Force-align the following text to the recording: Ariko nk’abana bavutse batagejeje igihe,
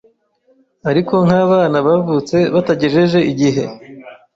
Ariko 0.89 1.13
nk’abana 1.25 1.77
bavutse 1.87 2.37
batagejeje 2.53 3.19
igihe, 3.31 3.63